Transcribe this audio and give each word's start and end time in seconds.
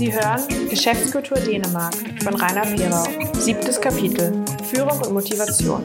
Sie 0.00 0.14
hören 0.14 0.40
Geschäftskultur 0.70 1.36
Dänemark 1.36 1.94
von 2.24 2.34
Rainer 2.34 2.62
Perau. 2.62 3.04
Siebtes 3.38 3.78
Kapitel. 3.78 4.32
Führung 4.72 4.98
und 5.02 5.12
Motivation. 5.12 5.82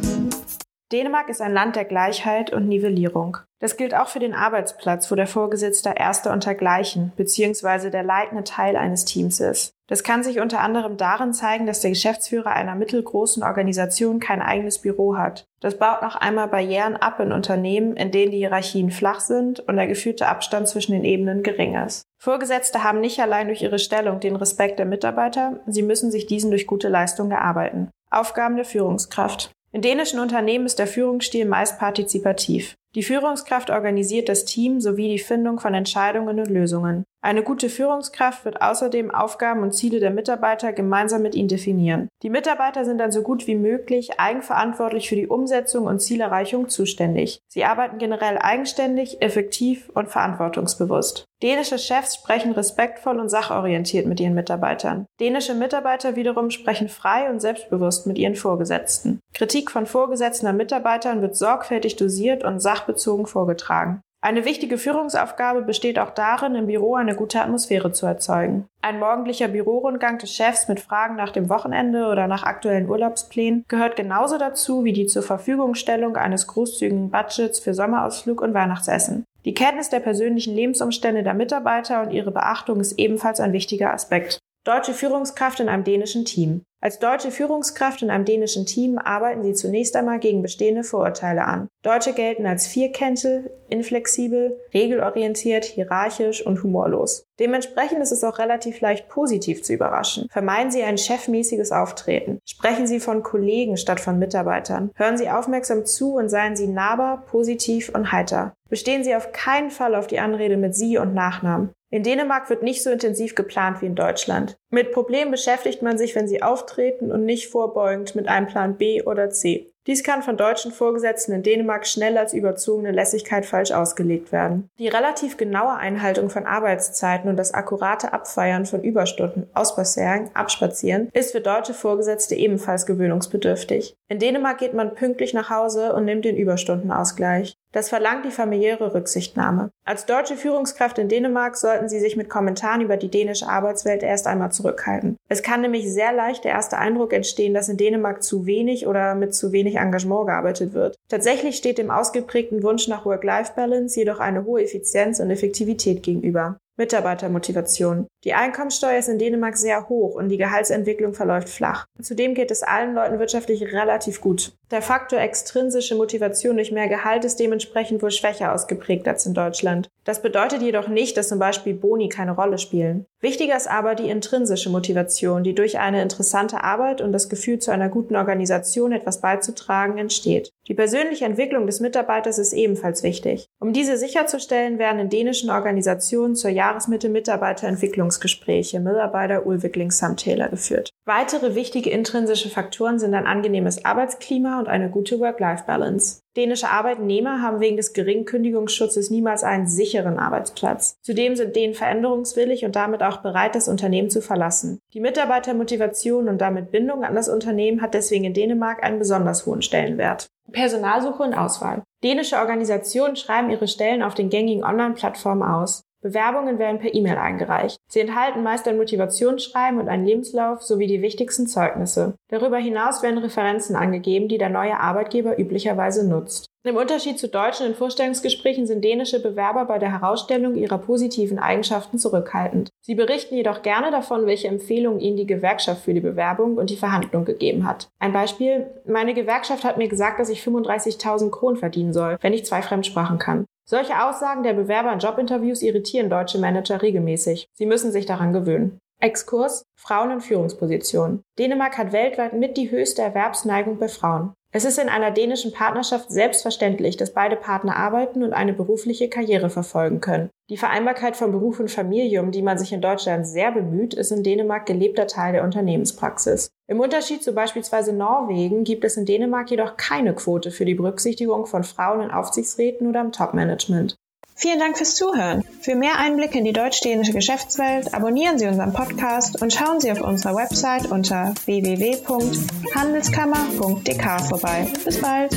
Dänemark 0.96 1.28
ist 1.28 1.42
ein 1.42 1.52
Land 1.52 1.76
der 1.76 1.84
Gleichheit 1.84 2.54
und 2.54 2.70
Nivellierung. 2.70 3.36
Das 3.60 3.76
gilt 3.76 3.94
auch 3.94 4.08
für 4.08 4.20
den 4.20 4.34
Arbeitsplatz, 4.34 5.12
wo 5.12 5.16
der 5.16 5.28
Vorgesetzte 5.28 5.94
Erster 5.94 6.32
unter 6.32 6.56
Gleichen 6.56 7.12
bzw. 7.18 7.90
der 7.90 8.04
leitende 8.04 8.46
Teil 8.46 8.78
eines 8.78 9.04
Teams 9.04 9.42
ist. 9.42 9.74
Das 9.88 10.06
kann 10.06 10.24
sich 10.24 10.40
unter 10.40 10.62
anderem 10.62 10.96
darin 10.96 11.34
zeigen, 11.34 11.66
dass 11.66 11.82
der 11.82 11.90
Geschäftsführer 11.90 12.52
einer 12.52 12.76
mittelgroßen 12.76 13.44
Organisation 13.44 14.22
kein 14.22 14.42
eigenes 14.42 14.80
Büro 14.80 15.18
hat. 15.18 15.44
Das 15.60 15.78
baut 15.78 16.02
noch 16.02 16.16
einmal 16.16 16.48
Barrieren 16.48 16.96
ab 16.96 17.20
in 17.20 17.34
Unternehmen, 17.34 17.98
in 17.98 18.12
denen 18.12 18.32
die 18.32 18.38
Hierarchien 18.38 18.90
flach 18.90 19.20
sind 19.20 19.60
und 19.60 19.76
der 19.76 19.88
gefühlte 19.88 20.30
Abstand 20.30 20.70
zwischen 20.70 20.94
den 20.94 21.04
Ebenen 21.04 21.44
gering 21.44 21.76
ist. 21.76 22.04
Vorgesetzte 22.20 22.86
haben 22.86 23.02
nicht 23.02 23.20
allein 23.20 23.48
durch 23.48 23.62
ihre 23.62 23.80
Stellung 23.80 24.22
den 24.22 24.38
Respekt 24.38 24.80
der 24.80 24.86
Mitarbeiter, 24.86 25.60
sie 25.68 25.84
müssen 25.84 26.10
sich 26.10 26.26
diesen 26.26 26.52
durch 26.52 26.68
gute 26.68 26.88
Leistung 26.88 27.32
erarbeiten. 27.32 27.90
Aufgaben 28.10 28.56
der 28.56 28.64
Führungskraft. 28.64 29.52
In 29.76 29.82
dänischen 29.82 30.22
Unternehmen 30.22 30.66
ist 30.66 30.80
der 30.80 30.88
Führungsstil 30.88 31.44
meist 31.44 31.78
partizipativ. 31.78 32.78
Die 32.96 33.04
Führungskraft 33.04 33.70
organisiert 33.70 34.30
das 34.30 34.46
Team 34.46 34.80
sowie 34.80 35.10
die 35.10 35.20
Findung 35.20 35.60
von 35.60 35.74
Entscheidungen 35.74 36.40
und 36.40 36.50
Lösungen. 36.50 37.04
Eine 37.26 37.42
gute 37.42 37.70
Führungskraft 37.70 38.46
wird 38.46 38.62
außerdem 38.62 39.10
Aufgaben 39.10 39.64
und 39.64 39.72
Ziele 39.72 40.00
der 40.00 40.12
Mitarbeiter 40.12 40.74
gemeinsam 40.74 41.24
mit 41.24 41.34
ihnen 41.34 41.48
definieren. 41.48 42.08
Die 42.22 42.30
Mitarbeiter 42.30 42.86
sind 42.86 43.00
dann 43.00 43.12
so 43.12 43.24
gut 43.24 43.48
wie 43.48 43.56
möglich 43.56 44.20
eigenverantwortlich 44.20 45.10
für 45.10 45.16
die 45.16 45.26
Umsetzung 45.26 45.88
und 45.88 46.04
Zielerreichung 46.04 46.70
zuständig. 46.70 47.40
Sie 47.48 47.66
arbeiten 47.66 47.98
generell 47.98 48.38
eigenständig, 48.38 49.24
effektiv 49.24 49.90
und 49.96 50.10
verantwortungsbewusst. 50.10 51.26
Dänische 51.42 51.80
Chefs 51.80 52.14
sprechen 52.14 52.52
respektvoll 52.52 53.20
und 53.20 53.30
sachorientiert 53.30 54.06
mit 54.06 54.20
ihren 54.20 54.36
Mitarbeitern. 54.36 55.08
Dänische 55.20 55.56
Mitarbeiter 55.56 56.16
wiederum 56.16 56.52
sprechen 56.52 56.90
frei 56.90 57.32
und 57.32 57.40
selbstbewusst 57.42 58.06
mit 58.06 58.20
ihren 58.20 58.36
Vorgesetzten. 58.36 59.20
Kritik 59.34 59.72
von 59.72 59.88
Vorgesetzten 59.88 60.56
Mitarbeitern 60.56 61.24
wird 61.24 61.36
sorgfältig 61.36 61.96
dosiert 61.96 62.44
und 62.44 62.60
sachbezogen 62.60 63.26
vorgetragen. 63.26 64.02
Eine 64.26 64.44
wichtige 64.44 64.80
Führungsaufgabe 64.80 65.62
besteht 65.62 66.00
auch 66.00 66.10
darin, 66.10 66.56
im 66.56 66.66
Büro 66.66 66.96
eine 66.96 67.14
gute 67.14 67.40
Atmosphäre 67.42 67.92
zu 67.92 68.08
erzeugen. 68.08 68.66
Ein 68.82 68.98
morgendlicher 68.98 69.48
Bürorundgang 69.48 70.18
des 70.18 70.34
Chefs 70.34 70.68
mit 70.68 70.80
Fragen 70.80 71.16
nach 71.16 71.30
dem 71.30 71.48
Wochenende 71.48 72.08
oder 72.08 72.26
nach 72.26 72.42
aktuellen 72.42 72.90
Urlaubsplänen 72.90 73.66
gehört 73.68 73.96
genauso 73.96 74.40
dazu 74.40 74.84
wie 74.84 74.94
die 74.94 75.06
zur 75.06 75.22
Verfügungstellung 75.22 76.18
eines 76.18 76.48
großzügigen 76.48 77.12
Budgets 77.12 77.60
für 77.60 77.76
Sommerausflug 77.76 78.42
und 78.42 78.56
Weihnachtsessen. 78.56 79.26
Die 79.46 79.54
Kenntnis 79.54 79.92
der 79.92 80.00
persönlichen 80.00 80.56
Lebensumstände 80.56 81.22
der 81.22 81.36
Mitarbeiter 81.36 82.02
und 82.02 82.10
ihre 82.10 82.32
Beachtung 82.32 82.80
ist 82.80 82.94
ebenfalls 82.98 83.40
ein 83.40 83.54
wichtiger 83.54 83.94
Aspekt. 83.94 84.40
Deutsche 84.66 84.96
Führungskraft 84.96 85.60
in 85.60 85.70
einem 85.70 85.84
dänischen 85.84 86.26
Team. 86.26 86.64
Als 86.82 86.98
deutsche 86.98 87.30
Führungskraft 87.30 88.02
in 88.02 88.10
einem 88.10 88.26
dänischen 88.26 88.66
Team 88.66 88.98
arbeiten 88.98 89.44
sie 89.44 89.54
zunächst 89.54 89.96
einmal 89.96 90.18
gegen 90.18 90.42
bestehende 90.42 90.84
Vorurteile 90.84 91.46
an. 91.46 91.68
Deutsche 91.84 92.14
gelten 92.14 92.48
als 92.48 92.66
Vierkäntel, 92.66 93.52
inflexibel, 93.70 94.60
regelorientiert, 94.74 95.66
hierarchisch 95.66 96.44
und 96.44 96.64
humorlos. 96.64 97.26
Dementsprechend 97.40 98.02
ist 98.02 98.12
es 98.12 98.24
auch 98.24 98.40
relativ 98.40 98.82
leicht 98.82 99.08
positiv 99.08 99.62
zu 99.62 99.72
überraschen. 99.72 100.28
Vermeiden 100.32 100.72
Sie 100.72 100.82
ein 100.82 100.98
chefmäßiges 100.98 101.72
Auftreten. 101.72 102.40
Sprechen 102.44 102.88
Sie 102.88 103.00
von 103.00 103.22
Kollegen 103.22 103.78
statt 103.78 104.00
von 104.00 104.18
Mitarbeitern. 104.18 104.90
Hören 104.96 105.18
Sie 105.20 105.30
aufmerksam 105.30 105.86
zu 105.86 106.16
und 106.16 106.30
seien 106.30 106.56
Sie 106.56 106.68
nahbar, 106.68 107.24
positiv 107.28 107.90
und 107.94 108.12
heiter. 108.12 108.54
Bestehen 108.68 109.04
Sie 109.04 109.16
auf 109.16 109.32
keinen 109.32 109.70
Fall 109.70 109.94
auf 109.94 110.08
die 110.08 110.20
Anrede 110.20 110.58
mit 110.58 110.74
Sie 110.74 110.98
und 110.98 111.14
Nachnamen. 111.14 111.70
In 111.96 112.04
Dänemark 112.04 112.50
wird 112.50 112.62
nicht 112.62 112.84
so 112.84 112.90
intensiv 112.90 113.36
geplant 113.36 113.82
wie 113.82 113.86
in 113.86 113.96
Deutschland. 113.96 114.58
Mit 114.70 114.92
Problemen 114.92 115.32
beschäftigt 115.32 115.82
man 115.82 115.98
sich, 115.98 116.14
wenn 116.14 116.28
sie 116.28 116.44
auftreten 116.44 117.10
und 117.10 117.24
nicht 117.24 117.48
vorbeugend 117.48 118.16
mit 118.16 118.28
einem 118.28 118.48
Plan 118.48 118.76
B 118.76 119.02
oder 119.02 119.30
C. 119.30 119.72
Dies 119.88 120.04
kann 120.04 120.22
von 120.22 120.36
deutschen 120.36 120.72
Vorgesetzten 120.72 121.32
in 121.32 121.44
Dänemark 121.44 121.86
schnell 121.88 122.18
als 122.18 122.34
überzogene 122.34 122.92
Lässigkeit 122.92 123.46
falsch 123.46 123.72
ausgelegt 123.72 124.32
werden. 124.32 124.68
Die 124.80 124.88
relativ 124.88 125.38
genaue 125.38 125.76
Einhaltung 125.76 126.30
von 126.30 126.46
Arbeitszeiten 126.46 127.30
und 127.30 127.38
das 127.38 127.54
akkurate 127.54 128.12
Abfeiern 128.12 128.66
von 128.66 128.84
Überstunden, 128.84 129.48
Auspassering, 129.54 130.32
Abspazieren 130.34 131.10
ist 131.14 131.32
für 131.32 131.42
deutsche 131.42 131.76
Vorgesetzte 131.76 132.36
ebenfalls 132.36 132.88
gewöhnungsbedürftig. 132.88 133.96
In 134.08 134.20
Dänemark 134.20 134.60
geht 134.60 134.76
man 134.76 134.94
pünktlich 134.94 135.34
nach 135.34 135.50
Hause 135.50 135.94
und 135.94 136.06
nimmt 136.06 136.26
den 136.26 136.38
Überstundenausgleich. 136.38 137.58
Das 137.72 137.90
verlangt 137.90 138.24
die 138.24 138.32
familiäre 138.32 138.94
Rücksichtnahme. 138.94 139.72
Als 139.84 140.06
deutsche 140.06 140.36
Führungskraft 140.38 141.00
in 141.00 141.10
Dänemark 141.10 141.58
sollten 141.58 141.90
Sie 141.90 142.00
sich 142.00 142.16
mit 142.16 142.30
Kommentaren 142.30 142.82
über 142.82 142.98
die 142.98 143.10
dänische 143.10 143.50
Arbeitswelt 143.50 144.04
erst 144.04 144.28
einmal 144.28 144.52
zurückhalten. 144.52 145.18
Es 145.28 145.42
kann 145.42 145.62
nämlich 145.62 145.92
sehr 145.92 146.14
leicht 146.14 146.44
der 146.44 146.52
erste 146.52 146.78
Eindruck 146.78 147.14
entstehen, 147.14 147.56
dass 147.56 147.68
in 147.68 147.78
Dänemark 147.78 148.22
zu 148.22 148.46
wenig 148.46 148.86
oder 148.86 149.16
mit 149.16 149.34
zu 149.34 149.52
wenig 149.52 149.78
Engagement 149.78 150.28
gearbeitet 150.28 150.74
wird. 150.74 150.96
Tatsächlich 151.10 151.56
steht 151.56 151.80
dem 151.80 151.90
ausgeprägten 151.90 152.62
Wunsch 152.62 152.88
nach 152.88 153.08
Work-Life-Balance 153.08 154.00
jedoch 154.00 154.20
eine 154.20 154.46
hohe 154.46 154.64
Effizienz 154.64 155.20
und 155.20 155.32
Effektivität 155.32 156.04
gegenüber. 156.04 156.60
Mitarbeitermotivation. 156.78 158.08
Die 158.24 158.34
Einkommensteuer 158.34 159.00
ist 159.00 159.10
in 159.10 159.20
Dänemark 159.20 159.58
sehr 159.58 159.88
hoch 159.88 160.16
und 160.16 160.30
die 160.30 160.38
Gehaltsentwicklung 160.38 161.14
verläuft 161.14 161.50
flach. 161.50 161.86
Zudem 162.02 162.34
geht 162.34 162.52
es 162.52 162.64
allen 162.64 162.94
Leuten 162.94 163.20
wirtschaftlich 163.20 163.62
relativ 163.74 164.20
gut. 164.20 164.54
Der 164.72 164.82
Faktor 164.82 165.20
extrinsische 165.20 165.96
Motivation 165.96 166.58
durch 166.58 166.72
mehr 166.72 166.90
Gehalt 166.90 167.24
ist 167.24 167.40
dementsprechend 167.40 168.02
wohl 168.02 168.12
schwächer 168.12 168.54
ausgeprägt 168.54 169.08
als 169.08 169.26
in 169.26 169.34
Deutschland. 169.34 169.90
Das 170.06 170.22
bedeutet 170.22 170.62
jedoch 170.62 170.88
nicht, 170.88 171.18
dass 171.18 171.30
zum 171.30 171.40
Beispiel 171.40 171.74
Boni 171.74 172.10
keine 172.10 172.34
Rolle 172.34 172.60
spielen. 172.60 173.08
Wichtiger 173.22 173.58
ist 173.58 173.68
aber 173.68 173.96
die 173.96 174.08
intrinsische 174.08 174.70
Motivation, 174.70 175.44
die 175.44 175.56
durch 175.56 175.80
eine 175.80 176.04
interessante 176.04 176.64
Arbeit 176.64 177.02
und 177.02 177.12
das 177.12 177.28
Gefühl 177.28 177.58
zu 177.58 177.72
einer 177.72 177.90
guten 177.90 178.16
Organisation 178.16 178.92
etwas 178.92 179.20
beizutragen 179.20 179.98
entsteht. 179.98 180.52
Die 180.68 180.76
persönliche 180.76 181.26
Entwicklung 181.26 181.66
des 181.66 181.80
Mitarbeiters 181.80 182.38
ist 182.38 182.54
ebenfalls 182.54 183.02
wichtig. 183.02 183.48
Um 183.60 183.74
diese 183.74 183.98
sicherzustellen, 183.98 184.78
werden 184.78 185.00
in 185.00 185.10
dänischen 185.10 185.50
Organisationen 185.50 186.36
zur 186.36 186.52
Jahresmitte 186.52 187.10
Mitarbeiterentwicklungsgespräche, 187.10 188.80
Mitarbeiter-Ulwickling-Samtäler 188.80 190.50
geführt. 190.50 190.92
Weitere 191.08 191.54
wichtige 191.54 191.92
intrinsische 191.92 192.50
Faktoren 192.50 192.98
sind 192.98 193.14
ein 193.14 193.28
angenehmes 193.28 193.86
Arbeitsklima 193.86 194.58
und 194.58 194.68
eine 194.68 194.90
gute 194.90 195.20
Work-Life-Balance. 195.20 196.24
Dänische 196.36 196.70
Arbeitnehmer 196.70 197.44
haben 197.44 197.60
wegen 197.60 197.78
des 197.78 197.94
geringen 197.94 198.26
Kündigungsschutzes 198.26 199.12
niemals 199.12 199.44
einen 199.44 199.68
sicheren 199.68 200.18
Arbeitsplatz. 200.18 200.98
Zudem 201.04 201.36
sind 201.36 201.56
Dänen 201.56 201.76
veränderungswillig 201.76 202.66
und 202.66 202.76
damit 202.76 203.04
auch 203.04 203.18
bereit, 203.18 203.54
das 203.54 203.68
Unternehmen 203.68 204.10
zu 204.10 204.20
verlassen. 204.20 204.80
Die 204.96 205.00
Mitarbeitermotivation 205.00 206.28
und 206.28 206.40
damit 206.42 206.72
Bindung 206.72 207.04
an 207.04 207.14
das 207.14 207.30
Unternehmen 207.30 207.84
hat 207.84 207.94
deswegen 207.94 208.26
in 208.26 208.34
Dänemark 208.34 208.84
einen 208.84 208.98
besonders 208.98 209.46
hohen 209.46 209.62
Stellenwert. 209.62 210.26
Personalsuche 210.52 211.22
und 211.22 211.36
Auswahl. 211.36 211.84
Dänische 212.04 212.38
Organisationen 212.38 213.16
schreiben 213.16 213.52
ihre 213.52 213.68
Stellen 213.68 214.02
auf 214.02 214.16
den 214.16 214.32
gängigen 214.32 214.64
Online-Plattformen 214.64 215.44
aus. 215.44 215.84
Bewerbungen 216.06 216.60
werden 216.60 216.78
per 216.78 216.94
E-Mail 216.94 217.18
eingereicht. 217.18 217.78
Sie 217.88 218.00
enthalten 218.00 218.44
meist 218.44 218.68
ein 218.68 218.78
Motivationsschreiben 218.78 219.80
und 219.80 219.90
einen 219.90 220.06
Lebenslauf 220.06 220.62
sowie 220.62 220.86
die 220.86 221.02
wichtigsten 221.02 221.48
Zeugnisse. 221.48 222.14
Darüber 222.30 222.60
hinaus 222.60 223.02
werden 223.02 223.18
Referenzen 223.18 223.76
angegeben, 223.76 224.28
die 224.28 224.38
der 224.38 224.50
neue 224.50 224.80
Arbeitgeber 224.80 225.40
üblicherweise 225.40 226.08
nutzt. 226.08 226.46
Im 226.64 226.78
Unterschied 226.78 227.18
zu 227.18 227.28
Deutschen 227.28 227.66
in 227.66 227.74
Vorstellungsgesprächen 227.74 228.68
sind 228.68 228.84
dänische 228.84 229.20
Bewerber 229.20 229.66
bei 229.66 229.80
der 229.80 229.92
Herausstellung 229.92 230.54
ihrer 230.54 230.78
positiven 230.78 231.40
Eigenschaften 231.40 231.98
zurückhaltend. 231.98 232.70
Sie 232.82 232.94
berichten 232.94 233.36
jedoch 233.36 233.64
gerne 233.64 233.90
davon, 233.90 234.28
welche 234.28 234.48
Empfehlungen 234.48 235.00
ihnen 235.00 235.18
die 235.18 235.26
Gewerkschaft 235.26 235.86
für 235.86 235.96
die 235.96 236.02
Bewerbung 236.02 236.58
und 236.58 236.70
die 236.70 236.78
Verhandlung 236.78 237.26
gegeben 237.26 237.68
hat. 237.68 237.88
Ein 237.98 238.14
Beispiel, 238.14 238.68
meine 238.86 239.16
Gewerkschaft 239.16 239.64
hat 239.64 239.80
mir 239.80 239.88
gesagt, 239.88 240.20
dass 240.20 240.30
ich 240.30 240.42
35.000 240.42 241.32
Kronen 241.32 241.58
verdienen 241.58 241.94
soll, 241.94 242.18
wenn 242.22 242.34
ich 242.34 242.46
zwei 242.46 242.62
Fremdsprachen 242.62 243.18
kann. 243.18 243.46
Solche 243.68 244.04
Aussagen 244.04 244.44
der 244.44 244.54
Bewerber 244.54 244.94
in 244.94 245.00
Jobinterviews 245.00 245.64
irritieren 245.64 246.08
deutsche 246.08 246.38
Manager 246.38 246.84
regelmäßig. 246.84 247.48
Sie 247.54 247.66
müssen 247.66 247.92
sich 247.92 248.06
daran 248.06 248.32
gewöhnen. 248.32 248.78
Exkurs 249.02 249.66
Frauen 249.76 250.12
in 250.12 250.22
Führungspositionen. 250.22 251.24
Dänemark 251.40 251.78
hat 251.80 251.92
weltweit 251.92 252.34
mit 252.34 252.58
die 252.58 252.70
höchste 252.70 253.02
Erwerbsneigung 253.02 253.80
bei 253.80 253.88
Frauen. 253.88 254.34
Es 254.56 254.64
ist 254.64 254.80
in 254.80 254.88
einer 254.88 255.12
dänischen 255.12 255.52
Partnerschaft 255.52 256.10
selbstverständlich, 256.10 256.96
dass 256.96 257.12
beide 257.12 257.36
Partner 257.36 257.76
arbeiten 257.76 258.24
und 258.24 258.32
eine 258.32 258.54
berufliche 258.54 259.10
Karriere 259.10 259.50
verfolgen 259.50 260.00
können. 260.00 260.30
Die 260.50 260.56
Vereinbarkeit 260.56 261.18
von 261.18 261.34
Beruf 261.34 261.60
und 261.60 261.70
Familie, 261.70 262.22
um 262.22 262.32
die 262.32 262.42
man 262.42 262.58
sich 262.58 262.72
in 262.72 262.80
Deutschland 262.80 263.28
sehr 263.28 263.52
bemüht, 263.52 263.94
ist 263.94 264.14
in 264.14 264.24
Dänemark 264.24 264.66
gelebter 264.66 265.08
Teil 265.08 265.34
der 265.34 265.44
Unternehmenspraxis. 265.44 266.48
Im 266.70 266.80
Unterschied 266.80 267.22
zu 267.22 267.34
beispielsweise 267.34 267.92
Norwegen 267.92 268.64
gibt 268.64 268.86
es 268.86 268.96
in 268.96 269.06
Dänemark 269.06 269.52
jedoch 269.52 269.76
keine 269.76 270.16
Quote 270.16 270.52
für 270.52 270.64
die 270.64 270.76
Berücksichtigung 270.76 271.48
von 271.48 271.66
Frauen 271.66 272.00
in 272.00 272.12
Aufsichtsräten 272.12 272.88
oder 272.88 273.02
im 273.02 273.12
Topmanagement. 273.12 273.98
Vielen 274.38 274.60
Dank 274.60 274.78
fürs 274.78 274.96
Zuhören. 274.96 275.46
Für 275.62 275.76
mehr 275.76 275.98
Einblicke 275.98 276.38
in 276.38 276.44
die 276.44 276.52
deutsch-dänische 276.52 277.14
Geschäftswelt 277.14 277.94
abonnieren 277.94 278.38
Sie 278.38 278.48
unseren 278.48 278.74
Podcast 278.74 279.42
und 279.42 279.54
schauen 279.54 279.80
Sie 279.80 279.90
auf 279.92 280.02
unserer 280.02 280.36
Website 280.36 280.92
unter 280.92 281.34
www.handelskammer.dk 281.46 284.22
vorbei. 284.28 284.68
Bis 284.84 285.00
bald! 285.00 285.32